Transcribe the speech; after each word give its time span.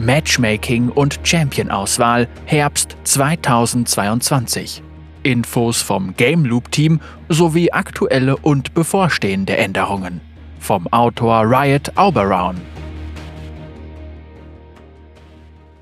Matchmaking 0.00 0.88
und 0.90 1.20
Champion-Auswahl 1.22 2.28
Herbst 2.44 2.96
2022. 3.04 4.82
Infos 5.22 5.82
vom 5.82 6.14
Game 6.16 6.44
Loop 6.44 6.70
Team 6.70 7.00
sowie 7.28 7.70
aktuelle 7.72 8.36
und 8.36 8.74
bevorstehende 8.74 9.56
Änderungen. 9.56 10.20
Vom 10.60 10.86
Autor 10.92 11.42
Riot 11.42 11.92
Auberown. 11.96 12.56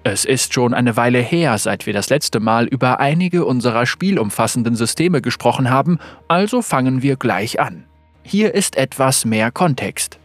Es 0.02 0.24
ist 0.24 0.54
schon 0.54 0.72
eine 0.72 0.96
Weile 0.96 1.18
her, 1.18 1.58
seit 1.58 1.84
wir 1.86 1.92
das 1.92 2.10
letzte 2.10 2.38
Mal 2.38 2.66
über 2.66 3.00
einige 3.00 3.44
unserer 3.44 3.86
spielumfassenden 3.86 4.76
Systeme 4.76 5.20
gesprochen 5.20 5.68
haben, 5.68 5.98
also 6.28 6.62
fangen 6.62 7.02
wir 7.02 7.16
gleich 7.16 7.58
an. 7.58 7.86
Hier 8.22 8.54
ist 8.54 8.76
etwas 8.76 9.24
mehr 9.24 9.50
Kontext. 9.50 10.20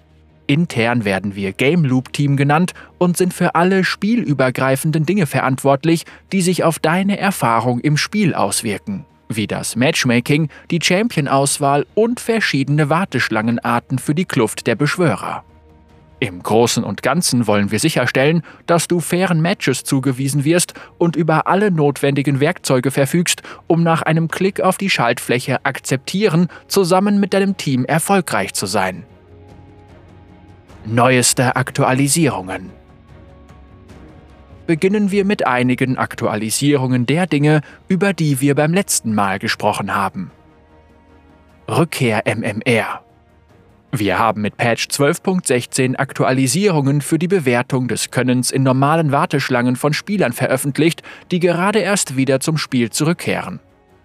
Intern 0.51 1.05
werden 1.05 1.33
wir 1.33 1.53
Game 1.53 1.85
Loop 1.85 2.11
Team 2.11 2.35
genannt 2.35 2.73
und 2.97 3.15
sind 3.15 3.33
für 3.33 3.55
alle 3.55 3.85
spielübergreifenden 3.85 5.05
Dinge 5.05 5.25
verantwortlich, 5.25 6.03
die 6.33 6.41
sich 6.41 6.65
auf 6.65 6.77
deine 6.77 7.17
Erfahrung 7.17 7.79
im 7.79 7.95
Spiel 7.95 8.33
auswirken, 8.33 9.05
wie 9.29 9.47
das 9.47 9.77
Matchmaking, 9.77 10.49
die 10.69 10.79
Champion-Auswahl 10.83 11.85
und 11.95 12.19
verschiedene 12.19 12.89
Warteschlangenarten 12.89 13.97
für 13.97 14.13
die 14.13 14.25
Kluft 14.25 14.67
der 14.67 14.75
Beschwörer. 14.75 15.45
Im 16.19 16.43
Großen 16.43 16.83
und 16.83 17.01
Ganzen 17.01 17.47
wollen 17.47 17.71
wir 17.71 17.79
sicherstellen, 17.79 18.43
dass 18.65 18.89
du 18.89 18.99
fairen 18.99 19.41
Matches 19.41 19.85
zugewiesen 19.85 20.43
wirst 20.43 20.73
und 20.97 21.15
über 21.15 21.47
alle 21.47 21.71
notwendigen 21.71 22.41
Werkzeuge 22.41 22.91
verfügst, 22.91 23.41
um 23.67 23.83
nach 23.83 24.01
einem 24.01 24.27
Klick 24.27 24.59
auf 24.59 24.77
die 24.77 24.89
Schaltfläche 24.89 25.63
Akzeptieren 25.63 26.49
zusammen 26.67 27.21
mit 27.21 27.33
deinem 27.33 27.55
Team 27.55 27.85
erfolgreich 27.85 28.53
zu 28.53 28.65
sein 28.65 29.05
neueste 30.85 31.55
Aktualisierungen. 31.55 32.69
Beginnen 34.67 35.11
wir 35.11 35.25
mit 35.25 35.45
einigen 35.45 35.97
Aktualisierungen 35.97 37.05
der 37.05 37.27
Dinge, 37.27 37.61
über 37.87 38.13
die 38.13 38.41
wir 38.41 38.55
beim 38.55 38.73
letzten 38.73 39.13
Mal 39.13 39.39
gesprochen 39.39 39.93
haben. 39.95 40.31
Rückkehr 41.69 42.23
MMR. 42.25 43.01
Wir 43.93 44.17
haben 44.17 44.41
mit 44.41 44.55
Patch 44.55 44.87
12.16 44.87 45.97
Aktualisierungen 45.97 47.01
für 47.01 47.19
die 47.19 47.27
Bewertung 47.27 47.89
des 47.89 48.09
Könnens 48.09 48.49
in 48.49 48.63
normalen 48.63 49.11
Warteschlangen 49.11 49.75
von 49.75 49.91
Spielern 49.91 50.31
veröffentlicht, 50.31 51.03
die 51.31 51.39
gerade 51.39 51.79
erst 51.79 52.15
wieder 52.15 52.39
zum 52.39 52.57
Spiel 52.57 52.89
zurückkehren. 52.89 53.59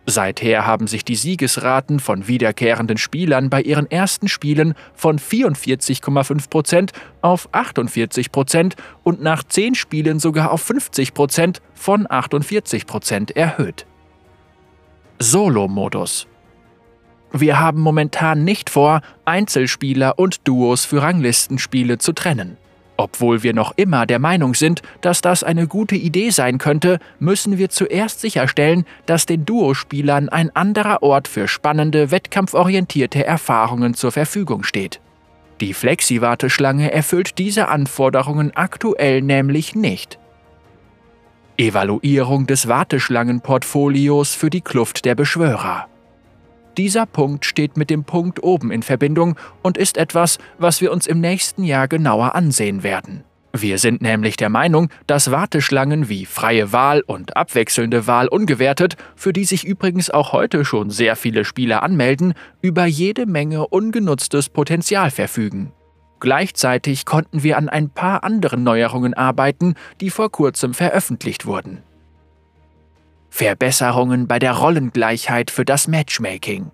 Seither 0.09 0.65
haben 0.65 0.87
sich 0.87 1.05
die 1.05 1.17
Siegesraten 1.17 1.99
von 1.99 2.29
wiederkehrenden 2.29 2.97
Spielern 2.97 3.51
bei 3.51 3.61
ihren 3.61 3.91
ersten 3.91 4.29
Spielen 4.29 4.75
von 4.95 5.19
44,5% 5.19 6.91
auf 7.23 7.53
48% 7.53 8.75
und 9.03 9.21
nach 9.21 9.43
10 9.43 9.75
Spielen 9.75 10.21
sogar 10.21 10.53
auf 10.53 10.71
50% 10.71 11.57
von 11.75 12.07
48% 12.07 13.35
erhöht. 13.35 13.85
Solo-Modus 15.19 16.29
Wir 17.33 17.59
haben 17.59 17.81
momentan 17.81 18.45
nicht 18.45 18.71
vor, 18.71 19.01
Einzelspieler 19.25 20.21
und 20.21 20.47
Duos 20.47 20.85
für 20.85 21.03
Ranglistenspiele 21.03 21.99
zu 21.99 22.13
trennen. 22.13 22.59
Obwohl 22.97 23.43
wir 23.43 23.53
noch 23.53 23.75
immer 23.77 24.07
der 24.07 24.19
Meinung 24.19 24.55
sind, 24.55 24.83
dass 25.03 25.21
das 25.21 25.45
eine 25.45 25.67
gute 25.67 25.97
Idee 25.97 26.31
sein 26.31 26.59
könnte, 26.59 26.99
müssen 27.19 27.59
wir 27.59 27.69
zuerst 27.69 28.21
sicherstellen, 28.21 28.87
dass 29.05 29.27
den 29.27 29.45
Duospielern 29.45 30.29
ein 30.29 30.55
anderer 30.55 31.03
Ort 31.03 31.29
für 31.29 31.47
spannende, 31.47 32.11
wettkampforientierte 32.11 33.25
Erfahrungen 33.25 33.95
zur 33.95 34.13
Verfügung 34.13 34.63
steht. 34.63 35.01
Die 35.61 35.75
Flexi-Warteschlange 35.75 36.93
erfüllt 36.93 37.39
diese 37.39 37.69
Anforderungen 37.69 38.55
aktuell 38.55 39.23
nämlich 39.23 39.75
nicht. 39.75 40.19
Evaluierung 41.59 42.47
des 42.47 42.69
Warteschlangenportfolios 42.69 44.35
für 44.35 44.51
die 44.51 44.61
Kluft 44.61 45.07
der 45.07 45.15
Beschwörer. 45.15 45.89
Dieser 46.77 47.07
Punkt 47.07 47.47
steht 47.47 47.77
mit 47.77 47.89
dem 47.89 48.05
Punkt 48.05 48.43
oben 48.43 48.71
in 48.71 48.83
Verbindung 48.83 49.37
und 49.63 49.79
ist 49.79 49.97
etwas, 49.97 50.39
was 50.59 50.81
wir 50.81 50.93
uns 50.93 51.07
im 51.07 51.21
nächsten 51.21 51.65
Jahr 51.65 51.89
genauer 51.89 52.35
ansehen 52.35 52.83
werden. 52.83 53.25
Wir 53.55 53.79
sind 53.79 54.03
nämlich 54.03 54.37
der 54.37 54.51
Meinung, 54.51 54.91
dass 55.07 55.31
Warteschlangen 55.31 56.11
wie 56.11 56.27
freie 56.27 56.73
Wahl 56.73 57.01
und 57.01 57.39
abwechselnde 57.39 58.07
Wahl 58.07 58.29
ungewertet, 58.29 58.97
für 59.15 59.33
die 59.33 59.45
sich 59.45 59.65
übrigens 59.65 60.11
auch 60.11 60.33
heute 60.33 60.67
schon 60.67 60.91
sehr 60.91 61.17
viele 61.17 61.47
Spieler 61.47 61.83
anmelden, 61.83 62.35
über 62.61 62.85
jede 62.85 63.25
Menge 63.25 63.67
ungenutztes 63.67 64.51
Potenzial 64.51 65.11
verfügen. 65.11 65.73
Gleichzeitig 66.21 67.07
konnten 67.07 67.43
wir 67.43 67.57
an 67.57 67.71
ein 67.71 67.89
paar 67.89 68.25
anderen 68.25 68.63
Neuerungen 68.63 69.15
arbeiten, 69.15 69.75
die 70.03 70.11
vor 70.11 70.31
kurzem 70.31 70.75
veröffentlicht 70.75 71.47
wurden. 71.47 71.83
Verbesserungen 73.37 74.27
bei 74.27 74.39
der 74.39 74.53
Rollengleichheit 74.53 75.51
für 75.51 75.67
das 75.67 75.89
Matchmaking. 75.89 76.71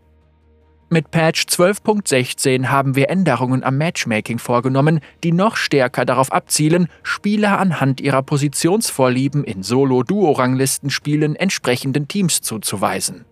Mit 0.91 1.11
Patch 1.11 1.47
12.16 1.49 2.67
haben 2.67 2.95
wir 2.95 3.11
Änderungen 3.11 3.65
am 3.65 3.78
Matchmaking 3.78 4.39
vorgenommen, 4.39 5.01
die 5.25 5.33
noch 5.33 5.56
stärker 5.56 6.05
darauf 6.05 6.31
abzielen, 6.31 6.87
Spieler 7.03 7.59
anhand 7.59 8.01
ihrer 8.01 8.22
Positionsvorlieben 8.22 9.43
in 9.43 9.65
Solo-Duo-Ranglistenspielen 9.65 11.34
entsprechenden 11.34 12.06
Teams 12.06 12.43
zuzuweisen. 12.43 13.25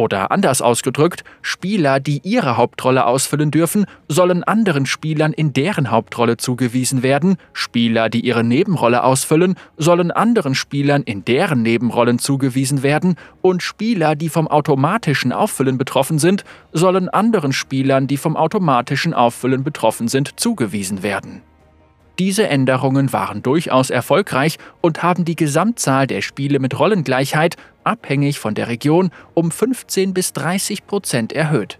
Oder 0.00 0.30
anders 0.30 0.62
ausgedrückt, 0.62 1.24
Spieler, 1.42 2.00
die 2.00 2.22
ihre 2.24 2.56
Hauptrolle 2.56 3.04
ausfüllen 3.04 3.50
dürfen, 3.50 3.84
sollen 4.08 4.42
anderen 4.42 4.86
Spielern 4.86 5.34
in 5.34 5.52
deren 5.52 5.90
Hauptrolle 5.90 6.38
zugewiesen 6.38 7.02
werden, 7.02 7.36
Spieler, 7.52 8.08
die 8.08 8.20
ihre 8.20 8.42
Nebenrolle 8.42 9.04
ausfüllen, 9.04 9.56
sollen 9.76 10.10
anderen 10.10 10.54
Spielern 10.54 11.02
in 11.02 11.26
deren 11.26 11.60
Nebenrollen 11.60 12.18
zugewiesen 12.18 12.82
werden 12.82 13.16
und 13.42 13.62
Spieler, 13.62 14.16
die 14.16 14.30
vom 14.30 14.48
automatischen 14.48 15.34
Auffüllen 15.34 15.76
betroffen 15.76 16.18
sind, 16.18 16.44
sollen 16.72 17.10
anderen 17.10 17.52
Spielern, 17.52 18.06
die 18.06 18.16
vom 18.16 18.38
automatischen 18.38 19.12
Auffüllen 19.12 19.64
betroffen 19.64 20.08
sind, 20.08 20.40
zugewiesen 20.40 21.02
werden. 21.02 21.42
Diese 22.20 22.48
Änderungen 22.48 23.14
waren 23.14 23.42
durchaus 23.42 23.88
erfolgreich 23.88 24.58
und 24.82 25.02
haben 25.02 25.24
die 25.24 25.36
Gesamtzahl 25.36 26.06
der 26.06 26.20
Spiele 26.20 26.58
mit 26.58 26.78
Rollengleichheit, 26.78 27.56
abhängig 27.82 28.38
von 28.38 28.54
der 28.54 28.68
Region, 28.68 29.10
um 29.32 29.50
15 29.50 30.12
bis 30.12 30.34
30 30.34 30.86
Prozent 30.86 31.32
erhöht. 31.32 31.78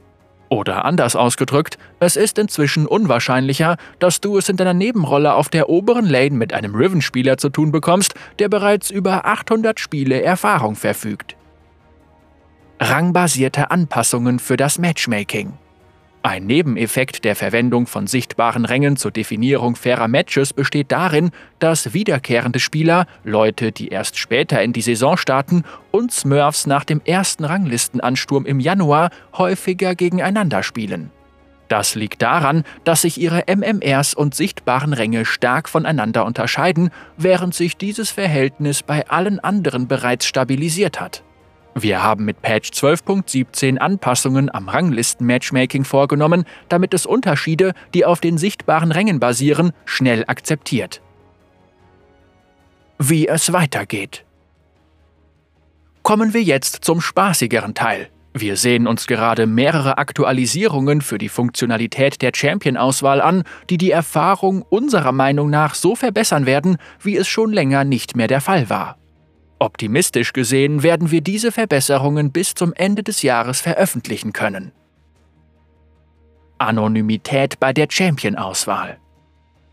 Oder 0.48 0.86
anders 0.86 1.14
ausgedrückt, 1.14 1.76
es 1.98 2.16
ist 2.16 2.38
inzwischen 2.38 2.86
unwahrscheinlicher, 2.86 3.76
dass 3.98 4.22
du 4.22 4.38
es 4.38 4.48
in 4.48 4.56
deiner 4.56 4.72
Nebenrolle 4.72 5.34
auf 5.34 5.50
der 5.50 5.68
oberen 5.68 6.06
Lane 6.06 6.30
mit 6.30 6.54
einem 6.54 6.74
Riven-Spieler 6.74 7.36
zu 7.36 7.50
tun 7.50 7.70
bekommst, 7.70 8.14
der 8.38 8.48
bereits 8.48 8.90
über 8.90 9.26
800 9.26 9.78
Spiele 9.78 10.22
Erfahrung 10.22 10.74
verfügt. 10.74 11.36
Rangbasierte 12.80 13.70
Anpassungen 13.70 14.38
für 14.38 14.56
das 14.56 14.78
Matchmaking. 14.78 15.52
Ein 16.22 16.44
Nebeneffekt 16.44 17.24
der 17.24 17.34
Verwendung 17.34 17.86
von 17.86 18.06
sichtbaren 18.06 18.66
Rängen 18.66 18.98
zur 18.98 19.10
Definierung 19.10 19.74
fairer 19.74 20.06
Matches 20.06 20.52
besteht 20.52 20.92
darin, 20.92 21.30
dass 21.60 21.94
wiederkehrende 21.94 22.60
Spieler, 22.60 23.06
Leute, 23.24 23.72
die 23.72 23.88
erst 23.88 24.18
später 24.18 24.62
in 24.62 24.74
die 24.74 24.82
Saison 24.82 25.16
starten, 25.16 25.64
und 25.92 26.12
Smurfs 26.12 26.66
nach 26.66 26.84
dem 26.84 27.00
ersten 27.06 27.46
Ranglistenansturm 27.46 28.44
im 28.44 28.60
Januar 28.60 29.08
häufiger 29.38 29.94
gegeneinander 29.94 30.62
spielen. 30.62 31.10
Das 31.68 31.94
liegt 31.94 32.20
daran, 32.20 32.64
dass 32.84 33.02
sich 33.02 33.18
ihre 33.18 33.44
MMRs 33.46 34.12
und 34.12 34.34
sichtbaren 34.34 34.92
Ränge 34.92 35.24
stark 35.24 35.70
voneinander 35.70 36.26
unterscheiden, 36.26 36.90
während 37.16 37.54
sich 37.54 37.78
dieses 37.78 38.10
Verhältnis 38.10 38.82
bei 38.82 39.08
allen 39.08 39.40
anderen 39.40 39.88
bereits 39.88 40.26
stabilisiert 40.26 41.00
hat. 41.00 41.22
Wir 41.82 42.02
haben 42.02 42.26
mit 42.26 42.42
Patch 42.42 42.72
12.17 42.72 43.78
Anpassungen 43.78 44.54
am 44.54 44.68
Ranglisten-Matchmaking 44.68 45.84
vorgenommen, 45.84 46.44
damit 46.68 46.92
es 46.92 47.06
Unterschiede, 47.06 47.72
die 47.94 48.04
auf 48.04 48.20
den 48.20 48.36
sichtbaren 48.36 48.92
Rängen 48.92 49.18
basieren, 49.18 49.72
schnell 49.86 50.24
akzeptiert. 50.26 51.00
Wie 52.98 53.28
es 53.28 53.54
weitergeht. 53.54 54.26
Kommen 56.02 56.34
wir 56.34 56.42
jetzt 56.42 56.84
zum 56.84 57.00
spaßigeren 57.00 57.72
Teil. 57.72 58.10
Wir 58.34 58.56
sehen 58.56 58.86
uns 58.86 59.06
gerade 59.06 59.46
mehrere 59.46 59.96
Aktualisierungen 59.96 61.00
für 61.00 61.16
die 61.16 61.30
Funktionalität 61.30 62.20
der 62.20 62.32
Champion-Auswahl 62.34 63.22
an, 63.22 63.44
die 63.70 63.78
die 63.78 63.90
Erfahrung 63.90 64.62
unserer 64.68 65.12
Meinung 65.12 65.48
nach 65.48 65.74
so 65.74 65.96
verbessern 65.96 66.44
werden, 66.44 66.76
wie 67.00 67.16
es 67.16 67.26
schon 67.26 67.52
länger 67.52 67.84
nicht 67.84 68.16
mehr 68.16 68.28
der 68.28 68.42
Fall 68.42 68.68
war. 68.68 68.99
Optimistisch 69.62 70.32
gesehen 70.32 70.82
werden 70.82 71.10
wir 71.10 71.20
diese 71.20 71.52
Verbesserungen 71.52 72.32
bis 72.32 72.54
zum 72.54 72.72
Ende 72.72 73.02
des 73.02 73.20
Jahres 73.20 73.60
veröffentlichen 73.60 74.32
können. 74.32 74.72
Anonymität 76.56 77.60
bei 77.60 77.74
der 77.74 77.86
Champion-Auswahl. 77.90 78.98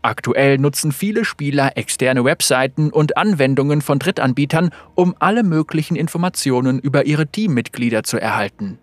Aktuell 0.02 0.58
nutzen 0.58 0.92
viele 0.92 1.24
Spieler 1.24 1.78
externe 1.78 2.22
Webseiten 2.22 2.90
und 2.90 3.16
Anwendungen 3.16 3.80
von 3.80 3.98
Drittanbietern, 3.98 4.70
um 4.94 5.14
alle 5.20 5.42
möglichen 5.42 5.96
Informationen 5.96 6.78
über 6.78 7.06
ihre 7.06 7.26
Teammitglieder 7.26 8.02
zu 8.02 8.18
erhalten. 8.18 8.78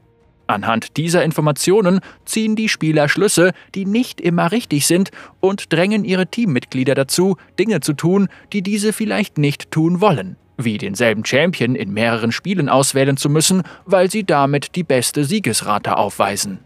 Anhand 0.48 0.98
dieser 0.98 1.24
Informationen 1.24 2.00
ziehen 2.26 2.56
die 2.56 2.70
Spieler 2.70 3.10
Schlüsse, 3.10 3.52
die 3.76 3.86
nicht 3.86 4.20
immer 4.20 4.52
richtig 4.52 4.88
sind, 4.88 5.12
und 5.40 5.72
drängen 5.72 6.04
ihre 6.04 6.26
Teammitglieder 6.26 6.96
dazu, 6.96 7.38
Dinge 7.60 7.80
zu 7.80 7.94
tun, 7.94 8.28
die 8.54 8.64
diese 8.64 8.92
vielleicht 8.92 9.38
nicht 9.38 9.70
tun 9.70 10.02
wollen, 10.02 10.36
wie 10.58 10.78
denselben 10.78 11.26
Champion 11.26 11.76
in 11.76 11.94
mehreren 11.94 12.32
Spielen 12.32 12.70
auswählen 12.70 13.18
zu 13.18 13.30
müssen, 13.30 13.64
weil 13.86 14.10
sie 14.10 14.24
damit 14.24 14.76
die 14.76 14.84
beste 14.84 15.24
Siegesrate 15.24 15.98
aufweisen. 15.98 16.60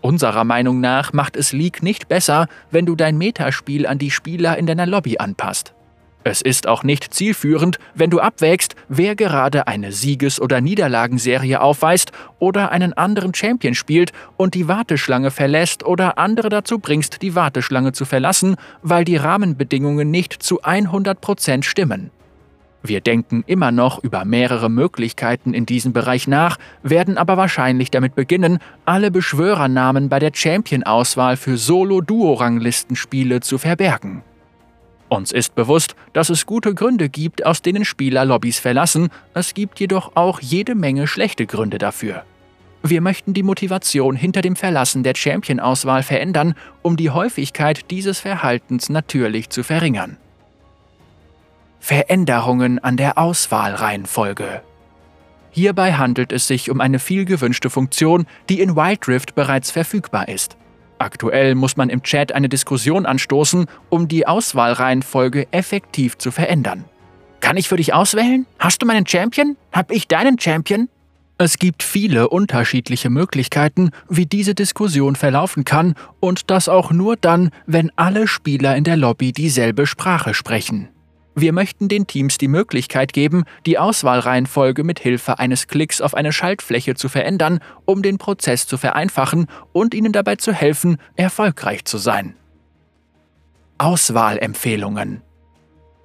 Unserer 0.00 0.44
Meinung 0.44 0.80
nach 0.80 1.12
macht 1.12 1.34
es 1.34 1.52
League 1.52 1.82
nicht 1.82 2.08
besser, 2.08 2.46
wenn 2.70 2.84
du 2.84 2.94
dein 2.94 3.16
Metaspiel 3.16 3.86
an 3.86 3.98
die 3.98 4.10
Spieler 4.10 4.58
in 4.58 4.66
deiner 4.66 4.86
Lobby 4.86 5.16
anpasst. 5.18 5.72
Es 6.26 6.40
ist 6.40 6.66
auch 6.66 6.82
nicht 6.82 7.12
zielführend, 7.12 7.78
wenn 7.94 8.08
du 8.08 8.18
abwägst, 8.18 8.74
wer 8.88 9.14
gerade 9.14 9.66
eine 9.66 9.92
Sieges- 9.92 10.40
oder 10.40 10.62
Niederlagenserie 10.62 11.60
aufweist 11.60 12.12
oder 12.38 12.72
einen 12.72 12.94
anderen 12.94 13.34
Champion 13.34 13.74
spielt 13.74 14.12
und 14.38 14.54
die 14.54 14.66
Warteschlange 14.66 15.30
verlässt 15.30 15.84
oder 15.84 16.16
andere 16.16 16.48
dazu 16.48 16.78
bringst, 16.78 17.20
die 17.20 17.34
Warteschlange 17.34 17.92
zu 17.92 18.06
verlassen, 18.06 18.56
weil 18.82 19.04
die 19.04 19.16
Rahmenbedingungen 19.16 20.10
nicht 20.10 20.32
zu 20.42 20.62
100% 20.62 21.62
stimmen. 21.62 22.10
Wir 22.86 23.00
denken 23.00 23.44
immer 23.46 23.72
noch 23.72 24.04
über 24.04 24.26
mehrere 24.26 24.68
Möglichkeiten 24.68 25.54
in 25.54 25.64
diesem 25.64 25.94
Bereich 25.94 26.28
nach, 26.28 26.58
werden 26.82 27.16
aber 27.16 27.38
wahrscheinlich 27.38 27.90
damit 27.90 28.14
beginnen, 28.14 28.58
alle 28.84 29.10
Beschwörernamen 29.10 30.10
bei 30.10 30.18
der 30.18 30.32
Champion-Auswahl 30.34 31.38
für 31.38 31.56
Solo-Duo-Ranglistenspiele 31.56 33.40
zu 33.40 33.56
verbergen. 33.56 34.22
Uns 35.08 35.32
ist 35.32 35.54
bewusst, 35.54 35.96
dass 36.12 36.28
es 36.28 36.44
gute 36.44 36.74
Gründe 36.74 37.08
gibt, 37.08 37.46
aus 37.46 37.62
denen 37.62 37.86
Spieler 37.86 38.26
Lobbys 38.26 38.58
verlassen, 38.58 39.08
es 39.32 39.54
gibt 39.54 39.80
jedoch 39.80 40.12
auch 40.14 40.40
jede 40.40 40.74
Menge 40.74 41.06
schlechte 41.06 41.46
Gründe 41.46 41.78
dafür. 41.78 42.24
Wir 42.82 43.00
möchten 43.00 43.32
die 43.32 43.42
Motivation 43.42 44.14
hinter 44.14 44.42
dem 44.42 44.56
Verlassen 44.56 45.04
der 45.04 45.14
Champion-Auswahl 45.16 46.02
verändern, 46.02 46.54
um 46.82 46.98
die 46.98 47.08
Häufigkeit 47.08 47.90
dieses 47.90 48.20
Verhaltens 48.20 48.90
natürlich 48.90 49.48
zu 49.48 49.62
verringern. 49.62 50.18
Veränderungen 51.84 52.78
an 52.78 52.96
der 52.96 53.18
Auswahlreihenfolge. 53.18 54.62
Hierbei 55.50 55.92
handelt 55.92 56.32
es 56.32 56.46
sich 56.46 56.70
um 56.70 56.80
eine 56.80 56.98
viel 56.98 57.26
gewünschte 57.26 57.68
Funktion, 57.68 58.24
die 58.48 58.62
in 58.62 58.74
Wild 58.74 59.06
Rift 59.06 59.34
bereits 59.34 59.70
verfügbar 59.70 60.28
ist. 60.28 60.56
Aktuell 60.98 61.54
muss 61.54 61.76
man 61.76 61.90
im 61.90 62.02
Chat 62.02 62.32
eine 62.32 62.48
Diskussion 62.48 63.04
anstoßen, 63.04 63.66
um 63.90 64.08
die 64.08 64.26
Auswahlreihenfolge 64.26 65.46
effektiv 65.52 66.16
zu 66.16 66.30
verändern. 66.30 66.86
Kann 67.40 67.58
ich 67.58 67.68
für 67.68 67.76
dich 67.76 67.92
auswählen? 67.92 68.46
Hast 68.58 68.80
du 68.80 68.86
meinen 68.86 69.06
Champion? 69.06 69.58
Hab 69.70 69.90
ich 69.90 70.08
deinen 70.08 70.38
Champion? 70.40 70.88
Es 71.36 71.58
gibt 71.58 71.82
viele 71.82 72.30
unterschiedliche 72.30 73.10
Möglichkeiten, 73.10 73.90
wie 74.08 74.24
diese 74.24 74.54
Diskussion 74.54 75.16
verlaufen 75.16 75.66
kann, 75.66 75.96
und 76.18 76.50
das 76.50 76.70
auch 76.70 76.92
nur 76.92 77.16
dann, 77.16 77.50
wenn 77.66 77.92
alle 77.96 78.26
Spieler 78.26 78.74
in 78.74 78.84
der 78.84 78.96
Lobby 78.96 79.32
dieselbe 79.32 79.86
Sprache 79.86 80.32
sprechen. 80.32 80.88
Wir 81.34 81.52
möchten 81.52 81.88
den 81.88 82.06
Teams 82.06 82.38
die 82.38 82.48
Möglichkeit 82.48 83.12
geben, 83.12 83.44
die 83.66 83.78
Auswahlreihenfolge 83.78 84.84
mit 84.84 85.00
Hilfe 85.00 85.38
eines 85.38 85.66
Klicks 85.66 86.00
auf 86.00 86.14
eine 86.14 86.32
Schaltfläche 86.32 86.94
zu 86.94 87.08
verändern, 87.08 87.58
um 87.84 88.02
den 88.02 88.18
Prozess 88.18 88.66
zu 88.66 88.76
vereinfachen 88.76 89.46
und 89.72 89.94
ihnen 89.94 90.12
dabei 90.12 90.36
zu 90.36 90.52
helfen, 90.52 90.98
erfolgreich 91.16 91.84
zu 91.84 91.98
sein. 91.98 92.36
Auswahlempfehlungen 93.78 95.22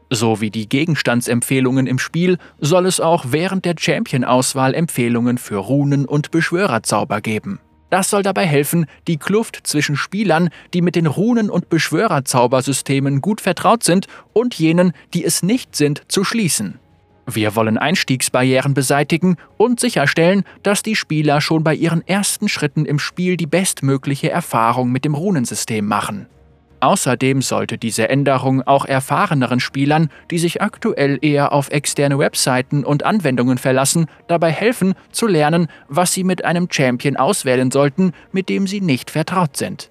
so 0.09 0.41
wie 0.41 0.49
die 0.49 0.67
Gegenstandsempfehlungen 0.67 1.85
im 1.85 1.99
Spiel 1.99 2.37
soll 2.59 2.87
es 2.87 2.99
auch 2.99 3.25
während 3.29 3.65
der 3.65 3.75
Champion-Auswahl 3.77 4.73
Empfehlungen 4.73 5.37
für 5.37 5.57
Runen 5.57 6.05
und 6.05 6.31
Beschwörerzauber 6.31 7.21
geben. 7.21 7.59
Das 7.89 8.09
soll 8.09 8.23
dabei 8.23 8.45
helfen, 8.45 8.85
die 9.07 9.17
Kluft 9.17 9.61
zwischen 9.63 9.95
Spielern, 9.95 10.49
die 10.73 10.81
mit 10.81 10.95
den 10.95 11.07
Runen- 11.07 11.49
und 11.49 11.69
Beschwörerzaubersystemen 11.69 13.21
gut 13.21 13.41
vertraut 13.41 13.83
sind, 13.83 14.07
und 14.33 14.55
jenen, 14.55 14.93
die 15.13 15.25
es 15.25 15.41
nicht 15.43 15.75
sind, 15.75 16.03
zu 16.07 16.23
schließen. 16.23 16.79
Wir 17.25 17.55
wollen 17.55 17.77
Einstiegsbarrieren 17.77 18.73
beseitigen 18.73 19.37
und 19.57 19.79
sicherstellen, 19.79 20.43
dass 20.63 20.81
die 20.81 20.95
Spieler 20.95 21.41
schon 21.41 21.63
bei 21.63 21.75
ihren 21.75 22.07
ersten 22.07 22.49
Schritten 22.49 22.85
im 22.85 22.97
Spiel 22.97 23.37
die 23.37 23.45
bestmögliche 23.45 24.31
Erfahrung 24.31 24.91
mit 24.91 25.05
dem 25.05 25.13
Runensystem 25.13 25.85
machen. 25.85 26.27
Außerdem 26.81 27.41
sollte 27.41 27.77
diese 27.77 28.07
Änderung 28.07 28.65
auch 28.65 28.85
erfahreneren 28.85 29.59
Spielern, 29.59 30.09
die 30.31 30.39
sich 30.39 30.61
aktuell 30.61 31.19
eher 31.21 31.51
auf 31.51 31.71
externe 31.71 32.17
Webseiten 32.17 32.85
und 32.85 33.03
Anwendungen 33.03 33.57
verlassen, 33.57 34.05
dabei 34.27 34.51
helfen, 34.51 34.93
zu 35.11 35.27
lernen, 35.27 35.67
was 35.89 36.13
sie 36.13 36.23
mit 36.23 36.45
einem 36.45 36.67
Champion 36.71 37.17
auswählen 37.17 37.71
sollten, 37.71 38.13
mit 38.31 38.47
dem 38.47 38.65
sie 38.65 38.79
nicht 38.79 39.11
vertraut 39.11 39.57
sind. 39.57 39.89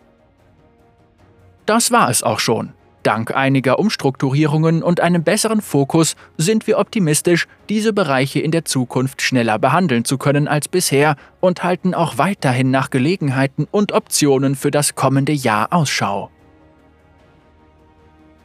Das 1.67 1.91
war 1.91 2.09
es 2.09 2.23
auch 2.23 2.41
schon. 2.41 2.73
Dank 3.03 3.35
einiger 3.35 3.79
Umstrukturierungen 3.79 4.83
und 4.83 5.01
einem 5.01 5.23
besseren 5.23 5.61
Fokus 5.61 6.17
sind 6.37 6.67
wir 6.67 6.79
optimistisch, 6.79 7.47
diese 7.69 7.93
Bereiche 7.93 8.41
in 8.41 8.51
der 8.51 8.65
Zukunft 8.65 9.23
schneller 9.23 9.59
behandeln 9.59 10.05
zu 10.05 10.19
können 10.19 10.49
als 10.49 10.69
bisher 10.69 11.17
und 11.41 11.63
halten 11.63 11.95
auch 11.95 12.19
weiterhin 12.19 12.71
nach 12.71 12.91
Gelegenheiten 12.91 13.69
und 13.71 13.93
Optionen 13.93 14.57
für 14.57 14.71
das 14.71 14.95
kommende 14.95 15.33
Jahr 15.33 15.73
Ausschau. 15.73 16.31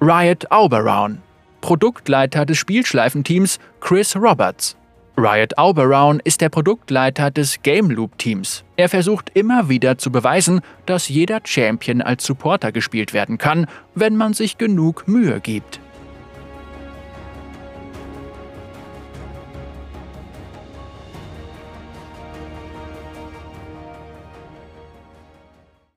Riot 0.05 0.51
Auberown, 0.51 1.19
Produktleiter 1.61 2.45
des 2.45 2.57
Spielschleifenteams 2.57 3.57
Chris 3.79 4.17
Roberts. 4.17 4.75
Riot 5.15 5.57
Auberown 5.57 6.19
ist 6.25 6.41
der 6.41 6.49
Produktleiter 6.49 7.31
des 7.31 7.63
Game 7.63 7.89
Loop 7.89 8.17
Teams. 8.17 8.65
Er 8.75 8.89
versucht 8.89 9.31
immer 9.33 9.69
wieder 9.69 9.97
zu 9.97 10.11
beweisen, 10.11 10.59
dass 10.85 11.07
jeder 11.07 11.39
Champion 11.45 12.01
als 12.01 12.25
Supporter 12.25 12.73
gespielt 12.73 13.13
werden 13.13 13.37
kann, 13.37 13.65
wenn 13.95 14.17
man 14.17 14.33
sich 14.33 14.57
genug 14.57 15.07
Mühe 15.07 15.39
gibt. 15.39 15.79